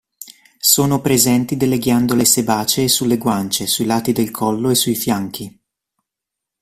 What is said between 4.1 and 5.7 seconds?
del collo e sui fianchi.